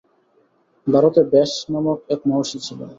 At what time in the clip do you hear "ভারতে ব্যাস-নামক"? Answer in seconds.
0.87-1.99